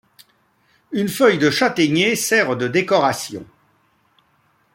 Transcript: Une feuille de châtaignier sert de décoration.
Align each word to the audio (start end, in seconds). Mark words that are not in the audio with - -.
Une 0.91 1.07
feuille 1.09 1.37
de 1.37 1.51
châtaignier 1.51 2.15
sert 2.15 2.57
de 2.57 2.67
décoration. 2.67 3.45